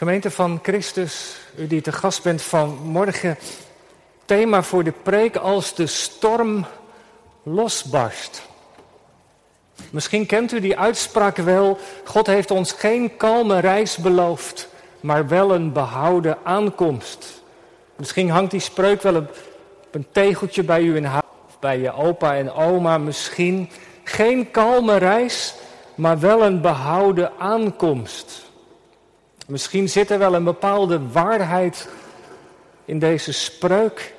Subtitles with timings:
[0.00, 3.38] Gemeente van Christus, u die te gast bent vanmorgen,
[4.24, 6.66] thema voor de preek als de storm
[7.42, 8.42] losbarst.
[9.90, 14.68] Misschien kent u die uitspraak wel, God heeft ons geen kalme reis beloofd,
[15.00, 17.42] maar wel een behouden aankomst.
[17.96, 19.34] Misschien hangt die spreuk wel op
[19.90, 21.24] een tegeltje bij u in huis,
[21.58, 23.70] bij je opa en oma misschien.
[24.04, 25.54] Geen kalme reis,
[25.94, 28.48] maar wel een behouden aankomst.
[29.50, 31.88] Misschien zit er wel een bepaalde waarheid
[32.84, 34.14] in deze spreuk.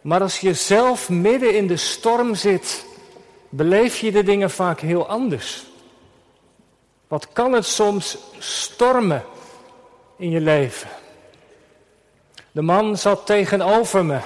[0.00, 2.84] Maar als je zelf midden in de storm zit,
[3.48, 5.66] beleef je de dingen vaak heel anders.
[7.08, 9.24] Wat kan het soms stormen
[10.16, 10.88] in je leven?
[12.52, 14.18] De man zat tegenover me.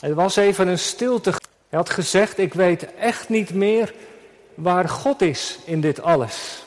[0.00, 1.30] Er was even een stilte.
[1.68, 3.94] Hij had gezegd: Ik weet echt niet meer
[4.54, 6.64] waar God is in dit alles.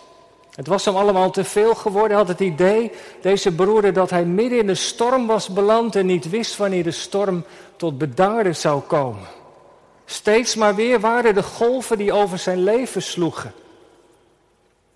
[0.55, 2.17] Het was hem allemaal te veel geworden.
[2.17, 2.91] Had het idee,
[3.21, 6.91] deze broeder, dat hij midden in de storm was beland en niet wist wanneer de
[6.91, 7.43] storm
[7.75, 9.27] tot bedaarden zou komen.
[10.05, 13.53] Steeds maar weer waren de golven die over zijn leven sloegen.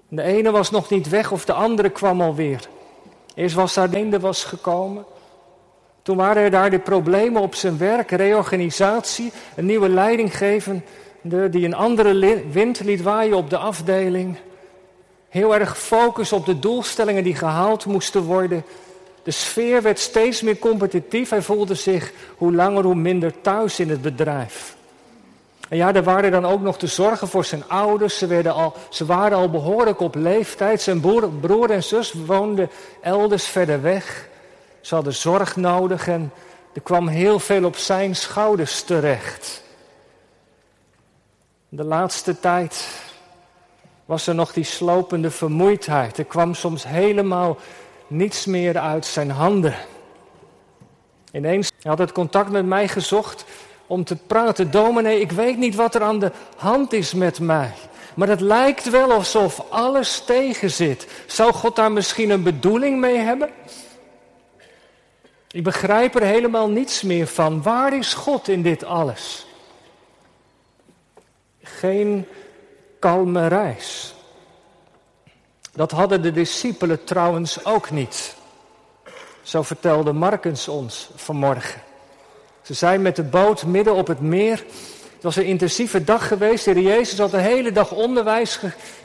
[0.08, 2.68] De ene was nog niet weg of de andere kwam alweer.
[3.36, 5.06] Eerst was daar de was gekomen.
[6.02, 11.76] Toen waren er daar de problemen op zijn werk, reorganisatie, een nieuwe leidinggevende die een
[11.76, 14.38] andere wind liet waaien op de afdeling.
[15.30, 18.64] Heel erg focus op de doelstellingen die gehaald moesten worden.
[19.24, 21.30] De sfeer werd steeds meer competitief.
[21.30, 24.78] Hij voelde zich hoe langer hoe minder thuis in het bedrijf.
[25.70, 28.18] En ja, er waren dan ook nog de zorgen voor zijn ouders.
[28.18, 30.82] Ze, werden al, ze waren al behoorlijk op leeftijd.
[30.82, 32.70] Zijn broer, broer en zus woonden
[33.02, 34.28] elders verder weg.
[34.82, 36.32] Ze hadden zorg nodig en
[36.74, 39.64] er kwam heel veel op zijn schouders terecht.
[41.70, 42.88] De laatste tijd
[44.10, 46.18] was er nog die slopende vermoeidheid.
[46.18, 47.58] Er kwam soms helemaal
[48.08, 49.76] niets meer uit zijn handen.
[51.32, 53.46] Ineens had het contact met mij gezocht
[53.88, 54.72] om te praten.
[54.72, 57.74] Dominee, ik weet niet wat er aan de hand is met mij.
[58.16, 61.08] Maar het lijkt wel alsof alles tegen zit.
[61.28, 63.50] Zou God daar misschien een bedoeling mee hebben?
[65.52, 67.62] Ik begrijp er helemaal niets meer van.
[67.62, 69.46] Waar is God in dit alles?
[71.62, 72.26] Geen
[73.00, 74.14] kalme reis.
[75.74, 78.36] Dat hadden de discipelen trouwens ook niet.
[79.42, 81.82] Zo vertelde Markens ons vanmorgen.
[82.62, 84.64] Ze zijn met de boot midden op het meer.
[85.14, 86.66] Het was een intensieve dag geweest.
[86.66, 88.60] De Jezus had de hele dag onderwijs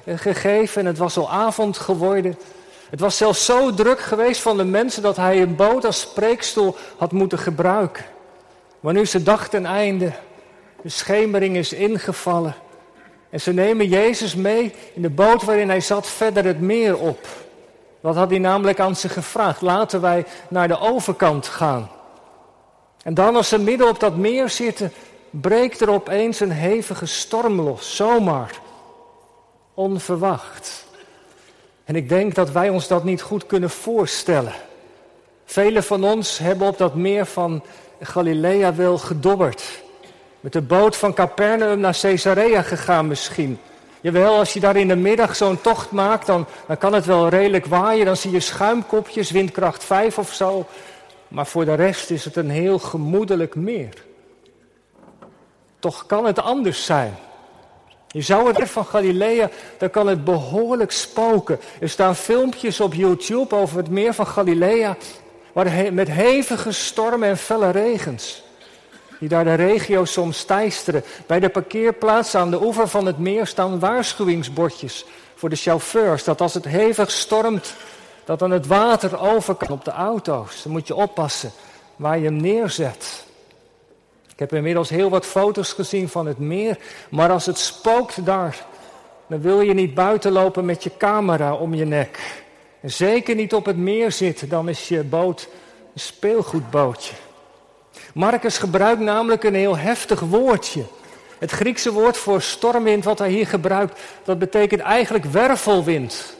[0.07, 2.39] gegeven en het was al avond geworden.
[2.91, 6.77] Het was zelfs zo druk geweest van de mensen dat hij een boot als spreekstoel
[6.97, 8.05] had moeten gebruiken.
[8.81, 10.13] Maar nu is de dag ten einde.
[10.83, 12.55] De schemering is ingevallen.
[13.35, 17.27] En ze nemen Jezus mee in de boot waarin hij zat verder het meer op.
[18.01, 19.61] Wat had hij namelijk aan ze gevraagd?
[19.61, 21.91] Laten wij naar de overkant gaan.
[23.03, 24.93] En dan als ze midden op dat meer zitten,
[25.31, 27.97] breekt er opeens een hevige storm los.
[27.97, 28.61] Zomaar.
[29.75, 30.87] Onverwacht.
[31.85, 34.53] En ik denk dat wij ons dat niet goed kunnen voorstellen.
[35.45, 37.63] Velen van ons hebben op dat meer van
[38.01, 39.83] Galilea wel gedobberd.
[40.45, 43.59] Met de boot van Capernaum naar Caesarea gegaan misschien.
[44.01, 47.29] Jawel, als je daar in de middag zo'n tocht maakt, dan, dan kan het wel
[47.29, 48.07] redelijk waaien.
[48.07, 50.67] Dan zie je schuimkopjes, windkracht 5 of zo.
[51.29, 54.05] Maar voor de rest is het een heel gemoedelijk meer.
[55.79, 57.17] Toch kan het anders zijn.
[58.09, 61.61] Je zou het van Galilea, dan kan het behoorlijk spoken.
[61.81, 64.97] Er staan filmpjes op YouTube over het meer van Galilea,
[65.53, 68.44] waar met hevige stormen en felle regens
[69.21, 71.05] die daar de regio soms teisteren.
[71.27, 75.05] Bij de parkeerplaats aan de oever van het meer staan waarschuwingsbordjes
[75.35, 76.25] voor de chauffeurs.
[76.25, 77.75] Dat als het hevig stormt,
[78.25, 80.63] dat dan het water over kan op de auto's.
[80.63, 81.53] Dan moet je oppassen
[81.97, 83.25] waar je hem neerzet.
[84.33, 86.79] Ik heb inmiddels heel wat foto's gezien van het meer.
[87.11, 88.67] Maar als het spookt daar,
[89.27, 92.43] dan wil je niet buiten lopen met je camera om je nek.
[92.81, 95.49] En zeker niet op het meer zitten, dan is je boot
[95.95, 97.15] een speelgoedbootje.
[98.15, 100.85] Marcus gebruikt namelijk een heel heftig woordje.
[101.39, 106.37] Het Griekse woord voor stormwind wat hij hier gebruikt, dat betekent eigenlijk wervelwind,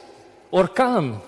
[0.49, 1.23] orkaan.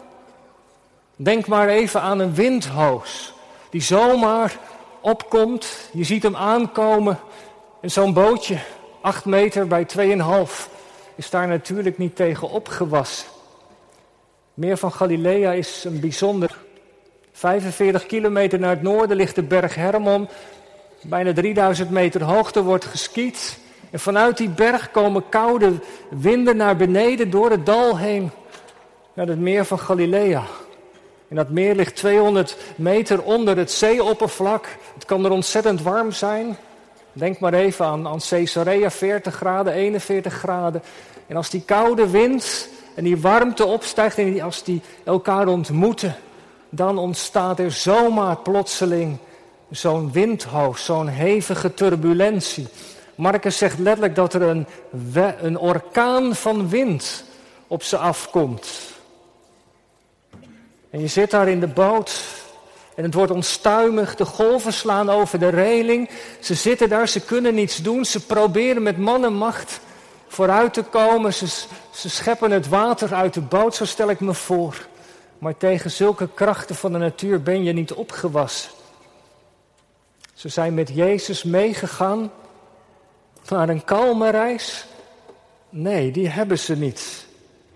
[1.17, 3.35] Denk maar even aan een windhoos
[3.71, 4.59] die zomaar
[5.01, 5.67] opkomt.
[5.93, 7.19] Je ziet hem aankomen
[7.81, 8.59] en zo'n bootje,
[9.01, 10.69] acht meter bij 2,5,
[11.15, 13.29] is daar natuurlijk niet tegen opgewassen.
[14.55, 16.57] Meer van Galilea is een bijzonder
[17.37, 20.29] 45 kilometer naar het noorden ligt de berg Hermon.
[21.03, 23.59] Bijna 3000 meter hoogte wordt geskiet.
[23.91, 25.73] En vanuit die berg komen koude
[26.11, 28.31] winden naar beneden door het dal heen
[29.13, 30.43] naar het meer van Galilea.
[31.29, 34.67] En dat meer ligt 200 meter onder het zeeoppervlak.
[34.95, 36.57] Het kan er ontzettend warm zijn.
[37.13, 40.83] Denk maar even aan, aan Caesarea, 40 graden, 41 graden.
[41.27, 46.17] En als die koude wind en die warmte opstijgt en als die elkaar ontmoeten,
[46.77, 49.19] dan ontstaat er zomaar plotseling
[49.71, 52.69] zo'n windhoos, zo'n hevige turbulentie.
[53.15, 54.67] Marcus zegt letterlijk dat er een,
[55.41, 57.25] een orkaan van wind
[57.67, 58.67] op ze afkomt.
[60.91, 62.21] En je zit daar in de boot
[62.95, 66.11] en het wordt onstuimig, de golven slaan over de reling.
[66.41, 69.81] Ze zitten daar, ze kunnen niets doen, ze proberen met man en macht
[70.29, 71.35] vooruit te komen.
[71.35, 74.87] Ze scheppen het water uit de boot, zo stel ik me voor.
[75.39, 78.71] Maar tegen zulke krachten van de natuur ben je niet opgewassen.
[80.35, 82.31] Ze zijn met Jezus meegegaan
[83.49, 84.87] naar een kalme reis.
[85.69, 87.27] Nee, die hebben ze niet.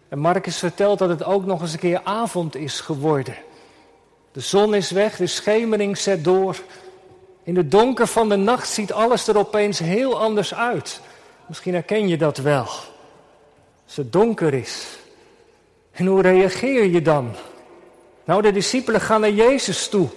[0.08, 3.36] En Marcus vertelt dat het ook nog eens een keer avond is geworden.
[4.32, 6.56] De zon is weg, de schemering zet door.
[7.42, 11.00] In de donker van de nacht ziet alles er opeens heel anders uit.
[11.46, 12.66] Misschien herken je dat wel.
[13.86, 14.98] Als het donker is.
[15.90, 17.34] En hoe reageer je dan?
[18.24, 20.08] Nou, de discipelen gaan naar Jezus toe.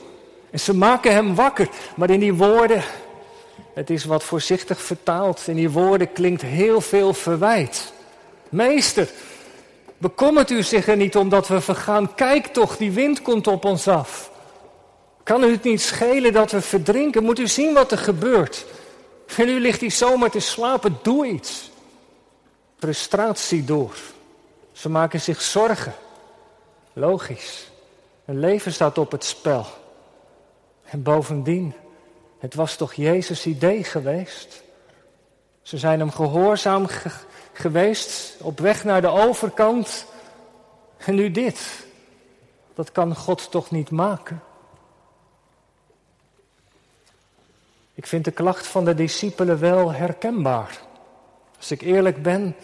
[0.51, 1.69] En ze maken hem wakker.
[1.95, 2.83] Maar in die woorden,
[3.73, 7.93] het is wat voorzichtig vertaald, in die woorden klinkt heel veel verwijt.
[8.49, 9.09] Meester,
[9.97, 12.15] bekommert u zich er niet omdat we vergaan?
[12.15, 14.31] Kijk toch, die wind komt op ons af.
[15.23, 17.23] Kan u het niet schelen dat we verdrinken?
[17.23, 18.65] Moet u zien wat er gebeurt?
[19.37, 21.71] En u ligt hier zomaar te slapen, doe iets.
[22.79, 23.95] Frustratie door.
[24.71, 25.93] Ze maken zich zorgen.
[26.93, 27.71] Logisch.
[28.25, 29.65] Een leven staat op het spel.
[30.83, 31.73] En bovendien,
[32.39, 34.63] het was toch Jezus' idee geweest?
[35.61, 36.85] Ze zijn hem gehoorzaam
[37.53, 40.05] geweest, op weg naar de overkant.
[40.97, 41.85] En nu dit.
[42.73, 44.43] Dat kan God toch niet maken?
[47.93, 50.81] Ik vind de klacht van de discipelen wel herkenbaar.
[51.57, 52.55] Als ik eerlijk ben.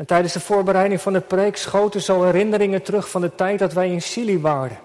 [0.00, 3.72] En tijdens de voorbereiding van de preek schoten zo herinneringen terug van de tijd dat
[3.72, 4.78] wij in Chili waren.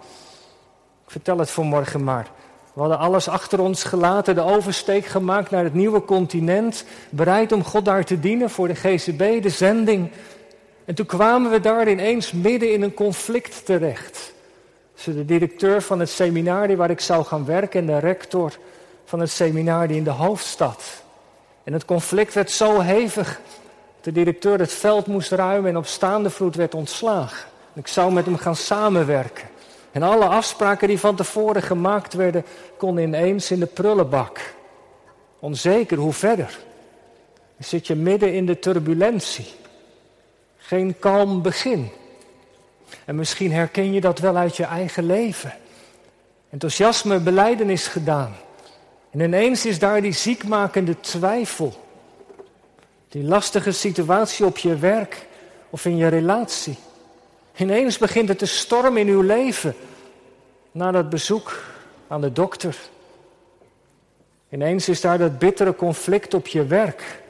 [1.05, 2.27] Ik vertel het vanmorgen maar.
[2.73, 7.63] We hadden alles achter ons gelaten, de oversteek gemaakt naar het nieuwe continent, bereid om
[7.63, 10.11] God daar te dienen voor de GCB, de zending.
[10.85, 14.33] En toen kwamen we daar ineens midden in een conflict terecht.
[14.93, 18.53] Tussen de directeur van het seminarie waar ik zou gaan werken en de rector
[19.05, 20.83] van het seminarie in de hoofdstad.
[21.63, 23.39] En het conflict werd zo hevig.
[24.05, 27.47] De directeur het veld moest ruimen en op staande voet werd ontslagen.
[27.73, 29.47] Ik zou met hem gaan samenwerken.
[29.91, 32.45] En alle afspraken die van tevoren gemaakt werden,
[32.77, 34.53] konden ineens in de prullenbak.
[35.39, 36.59] Onzeker, hoe verder?
[37.33, 39.47] Dan zit je midden in de turbulentie.
[40.57, 41.89] Geen kalm begin.
[43.05, 45.53] En misschien herken je dat wel uit je eigen leven.
[46.49, 48.35] Enthousiasme, beleidenis gedaan.
[49.11, 51.84] En ineens is daar die ziekmakende twijfel.
[53.15, 55.25] Die lastige situatie op je werk
[55.69, 56.77] of in je relatie.
[57.55, 59.75] Ineens begint het te stormen in uw leven.
[60.71, 61.63] Na dat bezoek
[62.07, 62.77] aan de dokter.
[64.49, 67.21] Ineens is daar dat bittere conflict op je werk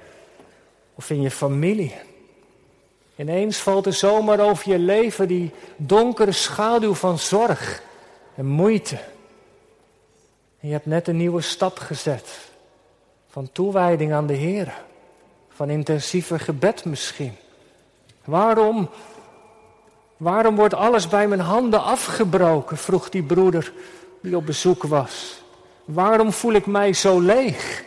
[0.96, 1.96] of in je familie.
[3.16, 7.84] Ineens valt er zomaar over je leven die donkere schaduw van zorg
[8.36, 8.96] en moeite.
[10.60, 12.50] En je hebt net een nieuwe stap gezet
[13.28, 14.74] van toewijding aan de Heer,
[15.56, 17.36] van intensiever gebed misschien.
[18.24, 18.90] Waarom
[20.18, 22.78] Waarom wordt alles bij mijn handen afgebroken?
[22.78, 23.74] vroeg die broeder
[24.22, 25.42] die op bezoek was.
[25.86, 27.84] Waarom voel ik mij zo leeg?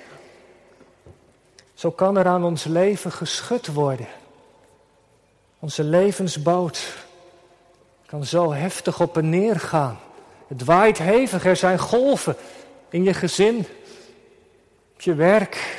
[1.74, 4.06] Zo kan er aan ons leven geschud worden.
[5.58, 6.80] Onze levensboot
[8.06, 9.98] kan zo heftig op en neer gaan.
[10.46, 12.36] Het waait hevig, er zijn golven
[12.88, 13.58] in je gezin,
[14.94, 15.77] op je werk,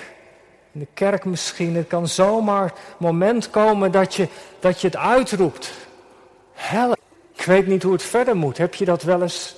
[0.79, 1.75] in de kerk misschien.
[1.75, 4.27] Het kan zomaar moment komen dat je,
[4.59, 5.71] dat je het uitroept.
[6.53, 6.97] Help,
[7.35, 8.57] ik weet niet hoe het verder moet.
[8.57, 9.55] Heb je dat wel eens?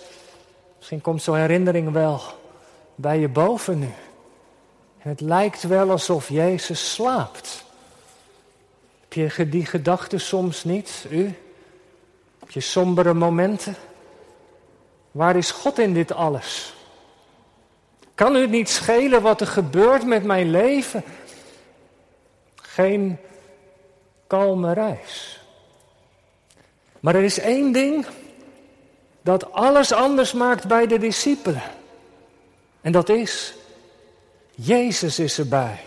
[0.77, 2.21] Misschien komt zo'n herinnering wel
[2.95, 3.93] bij je boven nu.
[4.97, 7.65] En het lijkt wel alsof Jezus slaapt.
[9.09, 11.35] Heb je die gedachten soms niet, u?
[12.39, 13.75] Heb je sombere momenten?
[15.11, 16.75] Waar is God in dit alles?
[18.21, 21.03] Kan u niet schelen wat er gebeurt met mijn leven?
[22.55, 23.17] Geen
[24.27, 25.39] kalme reis.
[26.99, 28.05] Maar er is één ding
[29.21, 31.61] dat alles anders maakt bij de discipelen.
[32.81, 33.53] En dat is,
[34.51, 35.79] Jezus is erbij.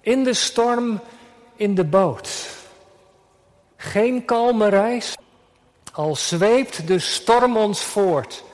[0.00, 1.00] In de storm,
[1.56, 2.48] in de boot.
[3.76, 5.14] Geen kalme reis,
[5.92, 8.44] Al zweept de storm ons voort,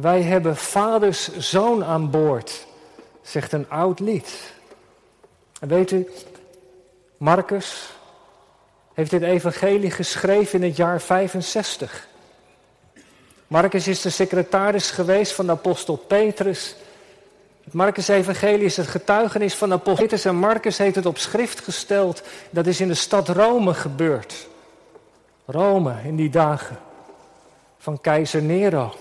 [0.00, 2.66] wij hebben vaders zoon aan boord,
[3.22, 4.52] zegt een oud lied.
[5.60, 6.08] En weet u,
[7.16, 7.92] Marcus
[8.92, 12.08] heeft dit evangelie geschreven in het jaar 65.
[13.46, 16.76] Marcus is de secretaris geweest van de apostel Petrus.
[17.64, 21.60] Het Marcus-evangelie is het getuigenis van de apostel Petrus en Marcus heeft het op schrift
[21.60, 22.22] gesteld.
[22.50, 24.48] Dat is in de stad Rome gebeurd.
[25.44, 26.78] Rome in die dagen
[27.78, 28.94] van keizer Nero.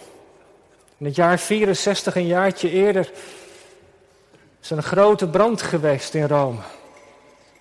[1.00, 3.12] In het jaar 64, een jaartje eerder,
[4.62, 6.60] is er een grote brand geweest in Rome.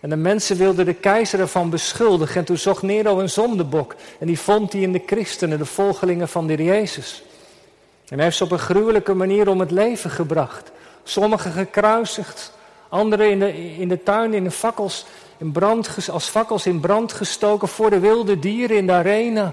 [0.00, 2.37] En de mensen wilden de keizer ervan beschuldigen.
[2.37, 3.95] En toen zocht Nero een zondebok.
[4.18, 7.23] En die vond hij in de christenen, de volgelingen van de Jezus.
[8.09, 10.71] En hij heeft ze op een gruwelijke manier om het leven gebracht.
[11.02, 12.52] Sommigen gekruisigd,
[12.88, 17.12] anderen in de, in de tuin in de fakkels, in brand, als fakkels in brand
[17.12, 19.52] gestoken voor de wilde dieren in de arena.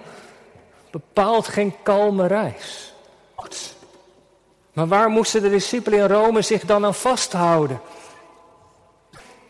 [0.91, 2.93] Bepaald geen kalme reis.
[4.75, 7.81] Maar waar moesten de discipelen in Rome zich dan aan vasthouden?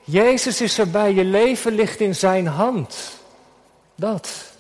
[0.03, 3.19] Jezus is erbij, je leven ligt in zijn hand.
[3.95, 4.53] Dat.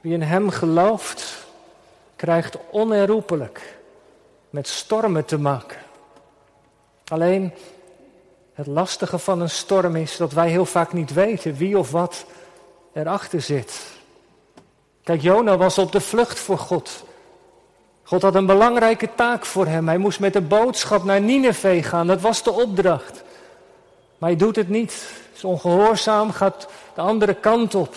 [0.00, 1.46] Wie in hem gelooft,
[2.16, 3.78] krijgt onherroepelijk
[4.50, 5.78] met stormen te maken.
[7.04, 7.52] Alleen
[8.54, 12.24] het lastige van een storm is dat wij heel vaak niet weten wie of wat
[12.92, 13.80] erachter zit.
[15.02, 17.04] Kijk, Jona was op de vlucht voor God.
[18.06, 19.88] God had een belangrijke taak voor hem.
[19.88, 22.06] Hij moest met de boodschap naar Nineveh gaan.
[22.06, 23.22] Dat was de opdracht.
[24.18, 25.08] Maar hij doet het niet.
[25.34, 27.94] Is ongehoorzaam, gaat de andere kant op.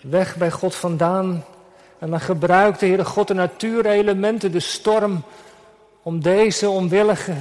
[0.00, 1.44] Weg bij God vandaan.
[1.98, 5.22] En dan gebruikt de Heere God de natuurelementen, de storm,
[6.02, 7.34] om deze onwillige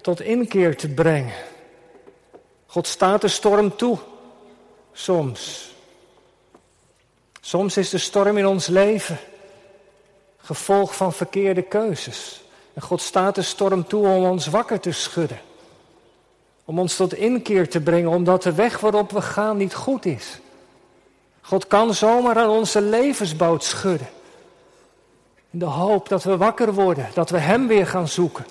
[0.00, 1.34] tot inkeer te brengen.
[2.66, 3.98] God staat de storm toe,
[4.92, 5.74] soms.
[7.46, 9.18] Soms is de storm in ons leven
[10.36, 12.42] gevolg van verkeerde keuzes.
[12.74, 15.40] En God staat de storm toe om ons wakker te schudden.
[16.64, 20.40] Om ons tot inkeer te brengen, omdat de weg waarop we gaan niet goed is.
[21.40, 24.08] God kan zomaar aan onze levensboot schudden.
[25.50, 28.46] In de hoop dat we wakker worden, dat we Hem weer gaan zoeken.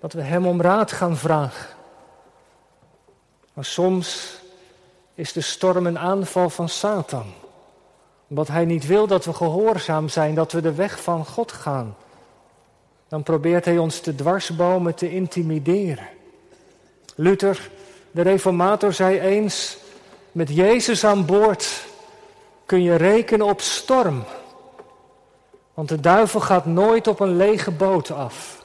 [0.00, 1.68] Dat we Hem om raad gaan vragen.
[3.52, 4.38] Maar soms
[5.14, 7.42] is de storm een aanval van Satan
[8.28, 11.96] omdat hij niet wil dat we gehoorzaam zijn, dat we de weg van God gaan.
[13.08, 16.08] Dan probeert hij ons te dwarsbomen te intimideren.
[17.14, 17.70] Luther,
[18.10, 19.76] de reformator, zei eens:
[20.32, 21.86] Met Jezus aan boord
[22.66, 24.24] kun je rekenen op storm.
[25.74, 28.64] Want de duivel gaat nooit op een lege boot af.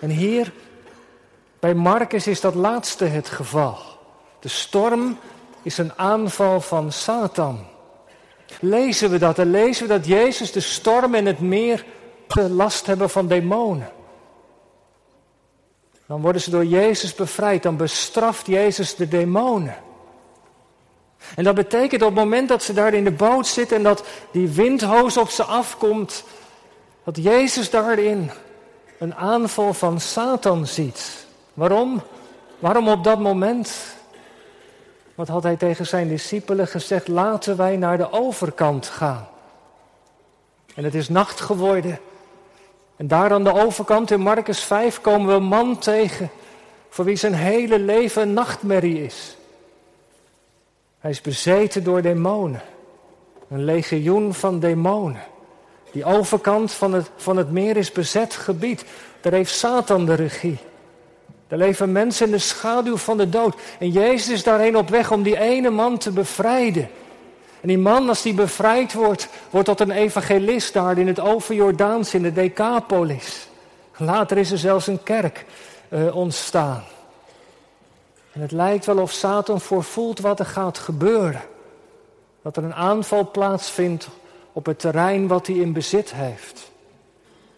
[0.00, 0.52] En hier,
[1.58, 3.78] bij Marcus, is dat laatste het geval.
[4.40, 5.18] De storm
[5.62, 7.66] is een aanval van Satan.
[8.60, 9.38] Lezen we dat?
[9.38, 11.84] En lezen we dat Jezus de storm en het meer
[12.48, 13.90] last hebben van demonen.
[16.06, 17.62] Dan worden ze door Jezus bevrijd.
[17.62, 19.76] Dan bestraft Jezus de demonen.
[21.34, 24.04] En dat betekent op het moment dat ze daar in de boot zitten en dat
[24.32, 26.24] die windhoos op ze afkomt,
[27.04, 28.30] dat Jezus daarin
[28.98, 31.26] een aanval van Satan ziet.
[31.54, 32.02] Waarom?
[32.58, 33.98] Waarom op dat moment?
[35.20, 37.08] Wat had hij tegen zijn discipelen gezegd?
[37.08, 39.28] Laten wij naar de overkant gaan.
[40.74, 41.98] En het is nacht geworden.
[42.96, 46.30] En daar aan de overkant in Marcus 5 komen we een man tegen
[46.88, 49.36] voor wie zijn hele leven een nachtmerrie is.
[50.98, 52.62] Hij is bezeten door demonen.
[53.48, 55.22] Een legioen van demonen.
[55.92, 58.84] Die overkant van het, van het meer is bezet gebied.
[59.20, 60.58] Daar heeft Satan de regie.
[61.50, 63.54] Er leven mensen in de schaduw van de dood.
[63.78, 66.88] En Jezus is daarheen op weg om die ene man te bevrijden.
[67.60, 72.14] En die man, als die bevrijd wordt, wordt tot een evangelist daar in het Overjordaans,
[72.14, 73.48] in de Decapolis.
[73.96, 75.44] Later is er zelfs een kerk
[75.88, 76.84] uh, ontstaan.
[78.32, 81.42] En het lijkt wel of Satan voorvoelt wat er gaat gebeuren.
[82.42, 84.08] Dat er een aanval plaatsvindt
[84.52, 86.70] op het terrein wat hij in bezit heeft.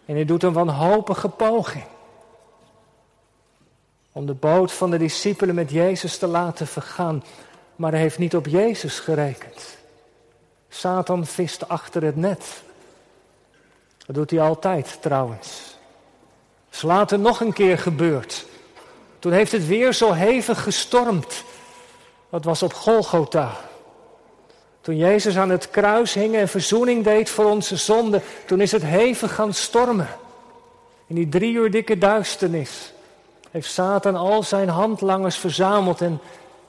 [0.04, 1.84] En hij doet een wanhopige poging
[4.12, 7.25] om de boot van de discipelen met Jezus te laten vergaan.
[7.76, 9.76] Maar hij heeft niet op Jezus gerekend.
[10.69, 12.62] Satan vist achter het net.
[14.07, 15.76] Dat doet hij altijd trouwens.
[16.73, 18.47] Is later nog een keer gebeurd.
[19.19, 21.45] Toen heeft het weer zo hevig gestormd.
[22.31, 23.57] Dat was op Golgotha.
[24.81, 28.83] Toen Jezus aan het kruis hing en verzoening deed voor onze zonden, toen is het
[28.83, 30.09] hevig gaan stormen.
[31.07, 32.91] In die drie uur dikke duisternis
[33.52, 36.21] heeft Satan al zijn handlangers verzameld en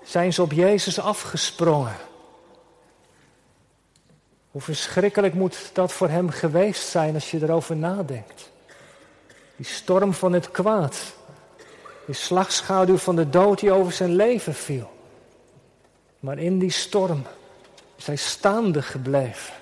[0.03, 1.95] zijn ze op Jezus afgesprongen.
[4.51, 8.51] Hoe verschrikkelijk moet dat voor hem geweest zijn als je erover nadenkt.
[9.55, 11.13] Die storm van het kwaad.
[12.05, 14.91] Die slagschaduw van de dood die over zijn leven viel.
[16.19, 17.23] Maar in die storm
[17.95, 19.53] is hij staande gebleven.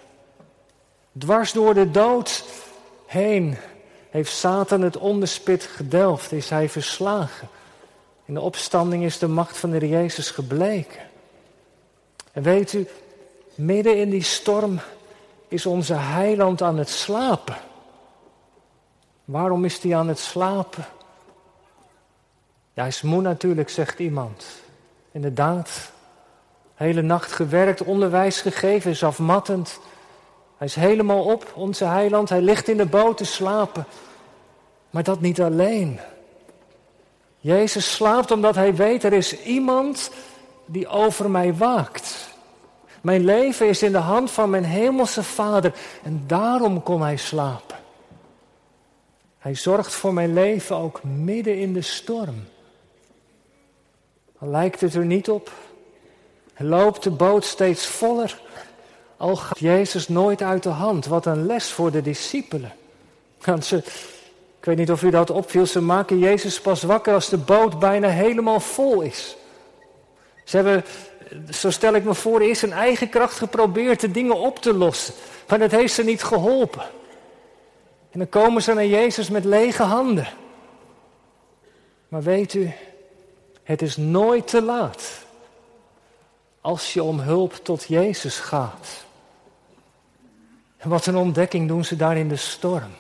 [1.18, 2.44] Dwars door de dood
[3.06, 3.58] heen
[4.12, 7.48] heeft Satan het onderspit gedelft, is hij verslagen.
[8.26, 11.02] In de opstanding is de macht van de Jezus gebleken.
[12.32, 12.88] En weet u,
[13.56, 14.80] midden in die storm
[15.48, 17.58] is onze heiland aan het slapen.
[19.26, 20.86] Waarom is hij aan het slapen?
[22.74, 24.46] Ja, hij is moe natuurlijk, zegt iemand.
[25.12, 25.92] Inderdaad,
[26.76, 29.80] hele nacht gewerkt, onderwijs gegeven, is afmattend.
[30.62, 32.30] Hij is helemaal op, onze heiland.
[32.30, 33.86] Hij ligt in de boot te slapen.
[34.90, 36.00] Maar dat niet alleen.
[37.38, 40.12] Jezus slaapt omdat hij weet, er is iemand
[40.66, 42.34] die over mij waakt.
[43.02, 47.78] Mijn leven is in de hand van mijn hemelse Vader en daarom kon hij slapen.
[49.38, 52.44] Hij zorgt voor mijn leven ook midden in de storm.
[54.38, 55.52] Al lijkt het er niet op,
[56.58, 58.42] loopt de boot steeds voller,
[59.22, 61.06] al gaat Jezus nooit uit de hand.
[61.06, 62.74] Wat een les voor de discipelen.
[63.42, 63.78] Want ze,
[64.60, 67.80] ik weet niet of u dat opviel, ze maken Jezus pas wakker als de boot
[67.80, 69.36] bijna helemaal vol is.
[70.44, 70.86] Ze hebben,
[71.50, 75.14] zo stel ik me voor, eerst in eigen kracht geprobeerd de dingen op te lossen.
[75.48, 76.86] Maar dat heeft ze niet geholpen.
[78.12, 80.28] En dan komen ze naar Jezus met lege handen.
[82.08, 82.72] Maar weet u,
[83.64, 85.26] het is nooit te laat
[86.62, 89.10] als je om hulp tot Jezus gaat.
[90.82, 92.92] En wat een ontdekking doen ze daar in de storm.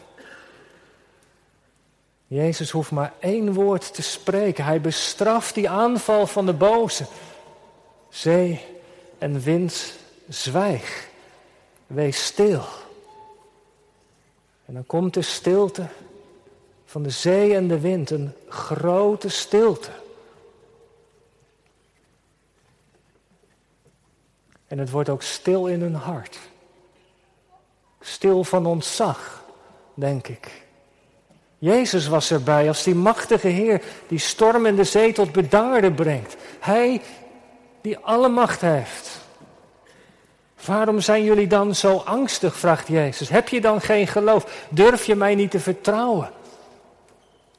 [2.27, 4.65] Jezus hoeft maar één woord te spreken.
[4.65, 7.05] Hij bestraft die aanval van de boze.
[8.09, 8.65] Zee
[9.17, 9.93] en wind,
[10.27, 11.09] zwijg.
[11.87, 12.63] Wees stil.
[14.65, 15.87] En dan komt de stilte
[16.85, 19.91] van de zee en de wind, een grote stilte.
[24.67, 26.50] En het wordt ook stil in hun hart.
[28.01, 29.43] Stil van ontzag,
[29.93, 30.61] denk ik.
[31.57, 36.35] Jezus was erbij als die machtige Heer die storm de zee tot bedaarde brengt.
[36.59, 37.01] Hij
[37.81, 39.19] die alle macht heeft.
[40.65, 43.29] Waarom zijn jullie dan zo angstig, vraagt Jezus.
[43.29, 44.65] Heb je dan geen geloof?
[44.69, 46.31] Durf je mij niet te vertrouwen?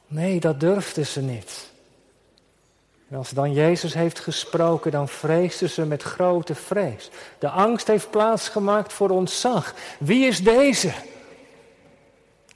[0.07, 1.71] Nee, dat durfden ze niet.
[3.13, 7.09] En als dan Jezus heeft gesproken, dan vreesden ze met grote vrees.
[7.39, 9.73] De angst heeft plaatsgemaakt voor ontzag.
[9.99, 10.91] Wie is deze?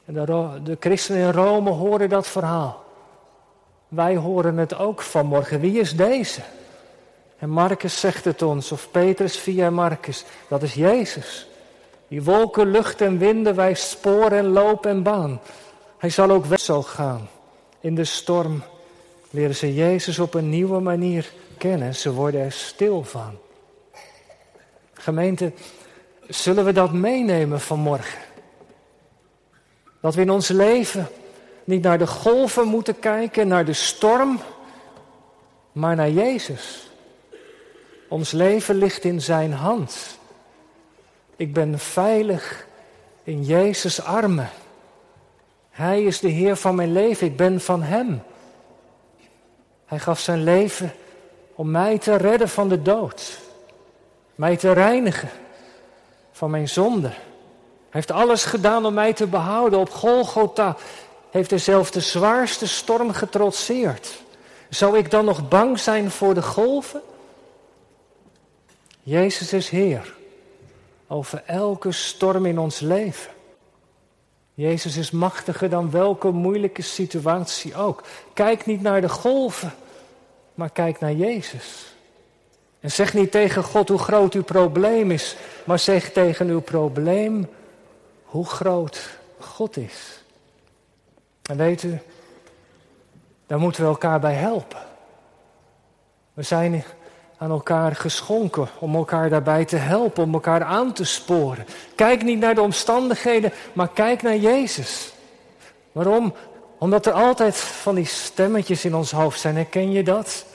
[0.06, 2.84] En de, de christenen in Rome horen dat verhaal.
[3.88, 5.60] Wij horen het ook vanmorgen.
[5.60, 6.42] Wie is deze?
[7.40, 11.48] En Marcus zegt het ons, of Petrus via Marcus, dat is Jezus.
[12.08, 15.40] Die wolken, lucht en winden wijst spoor en loop en baan.
[15.98, 17.30] Hij zal ook weg zo gaan
[17.80, 18.64] in de storm
[19.30, 21.96] leren ze Jezus op een nieuwe manier kennen.
[21.96, 23.38] Ze worden er stil van.
[24.94, 25.52] Gemeente,
[26.28, 28.20] zullen we dat meenemen vanmorgen?
[30.02, 31.08] Dat we in ons leven
[31.64, 34.40] niet naar de golven moeten kijken, naar de storm,
[35.72, 36.92] maar naar Jezus.
[38.10, 40.20] Ons leven ligt in Zijn hand.
[41.36, 42.68] Ik ben veilig
[43.24, 44.50] in Jezus' armen.
[45.70, 48.22] Hij is de Heer van mijn leven, ik ben van Hem.
[49.88, 50.94] Hij gaf zijn leven
[51.56, 53.40] om mij te redden van de dood.
[54.36, 55.30] Mij te reinigen
[56.32, 57.08] van mijn zonde.
[57.08, 57.16] Hij
[57.90, 59.80] heeft alles gedaan om mij te behouden.
[59.80, 60.76] Op Golgotha
[61.30, 64.24] heeft hij zelf de zwaarste storm getrotseerd.
[64.70, 67.02] Zou ik dan nog bang zijn voor de golven?
[69.04, 70.16] Jezus is Heer
[71.08, 73.32] over elke storm in ons leven.
[74.58, 78.04] Jezus is machtiger dan welke moeilijke situatie ook.
[78.34, 79.74] Kijk niet naar de golven,
[80.54, 81.96] maar kijk naar Jezus.
[82.80, 87.48] En zeg niet tegen God hoe groot uw probleem is, maar zeg tegen uw probleem
[88.24, 90.24] hoe groot God is.
[91.42, 92.00] En weet u,
[93.48, 94.82] daar moeten we elkaar bij helpen.
[96.34, 96.84] We zijn
[97.38, 101.66] aan elkaar geschonken om elkaar daarbij te helpen, om elkaar aan te sporen.
[101.96, 105.14] Kijk niet naar de omstandigheden, maar kijk naar Jezus.
[105.92, 106.34] Waarom?
[106.78, 109.56] Omdat er altijd van die stemmetjes in ons hoofd zijn.
[109.56, 110.46] Herken je dat?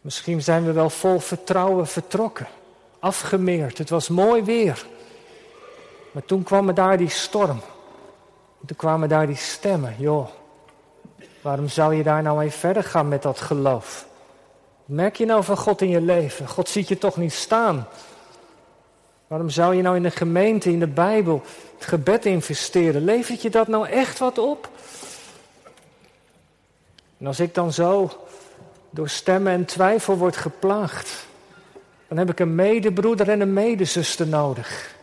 [0.00, 2.46] Misschien zijn we wel vol vertrouwen vertrokken,
[2.98, 3.78] afgemeerd.
[3.78, 4.86] Het was mooi weer.
[6.10, 7.60] Maar toen kwam er daar die storm.
[8.66, 9.94] Toen kwamen daar die stemmen.
[9.98, 10.28] Joh,
[11.42, 14.06] waarom zou je daar nou mee verder gaan met dat geloof?
[14.86, 16.48] Merk je nou van God in je leven?
[16.48, 17.88] God ziet je toch niet staan.
[19.26, 21.42] Waarom zou je nou in de gemeente, in de Bijbel,
[21.74, 23.04] het gebed investeren?
[23.04, 24.68] Levert je dat nou echt wat op?
[27.18, 28.10] En als ik dan zo
[28.90, 31.26] door stemmen en twijfel word geplaagd,
[32.08, 34.94] dan heb ik een medebroeder en een medezuster nodig.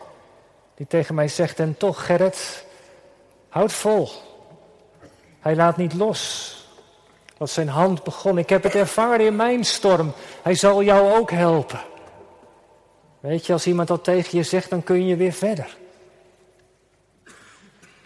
[0.74, 2.64] Die tegen mij zegt, en toch Gerrit,
[3.48, 4.08] houd vol.
[5.40, 6.52] Hij laat niet los.
[7.44, 8.38] Wat zijn hand begon.
[8.38, 10.12] Ik heb het ervaren in mijn storm.
[10.42, 11.80] Hij zal jou ook helpen.
[13.20, 15.76] Weet je, als iemand dat tegen je zegt, dan kun je weer verder.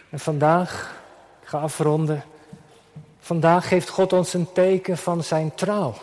[0.09, 0.95] En vandaag,
[1.41, 2.23] ik ga afronden.
[3.19, 5.93] Vandaag geeft God ons een teken van zijn trouw.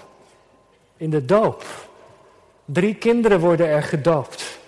[0.97, 1.65] In de doop.
[2.65, 4.59] Drie kinderen worden er gedoopt.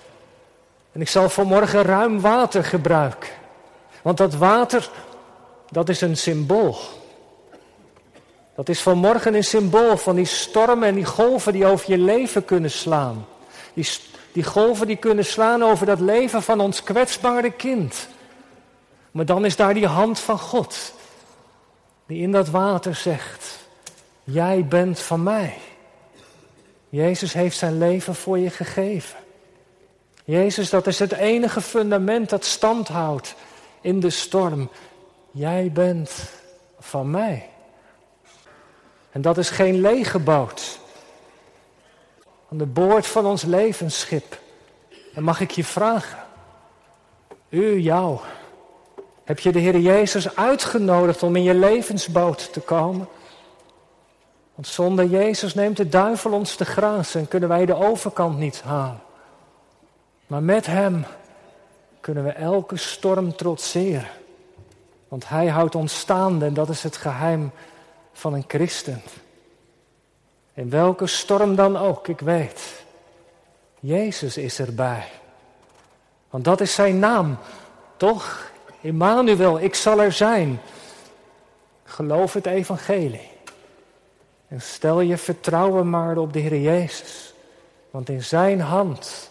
[0.93, 3.31] En ik zal vanmorgen ruim water gebruiken.
[4.03, 4.91] Want dat water,
[5.71, 6.77] dat is een symbool.
[8.59, 12.45] Dat is vanmorgen een symbool van die stormen en die golven die over je leven
[12.45, 13.27] kunnen slaan.
[13.75, 13.89] Die,
[14.33, 18.09] die golven die kunnen slaan over dat leven van ons kwetsbare kind.
[19.11, 20.95] Maar dan is daar die hand van God.
[22.07, 23.59] Die in dat water zegt,
[24.25, 25.57] jij bent van mij.
[26.89, 29.19] Jezus heeft zijn leven voor je gegeven.
[30.25, 33.35] Jezus, dat is het enige fundament dat stand houdt
[33.81, 34.71] in de storm.
[35.31, 36.11] Jij bent
[36.79, 37.49] van mij.
[39.11, 40.79] En dat is geen lege boot.
[42.51, 44.41] Aan de boord van ons levensschip.
[45.15, 46.19] En mag ik je vragen,
[47.49, 48.19] u, jou,
[49.25, 53.09] heb je de Heer Jezus uitgenodigd om in je levensboot te komen?
[54.55, 58.63] Want zonder Jezus neemt de duivel ons te grazen en kunnen wij de overkant niet
[58.63, 59.01] halen.
[60.27, 61.05] Maar met Hem
[62.01, 64.09] kunnen we elke storm trotseren.
[65.09, 67.51] Want Hij houdt ons staande en dat is het geheim
[68.19, 69.03] van een christen.
[70.55, 72.85] In welke storm dan ook, ik weet.
[73.81, 75.09] Jezus is erbij.
[76.31, 77.39] Want dat is zijn naam,
[77.97, 78.51] toch?
[78.81, 80.61] Immanuel, ik zal er zijn.
[81.85, 83.31] Geloof het evangelie.
[84.49, 87.35] En stel je vertrouwen maar op de Heer Jezus.
[87.91, 89.31] Want in zijn hand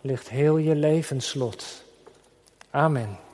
[0.00, 1.84] ligt heel je levenslot.
[2.70, 3.25] Amen.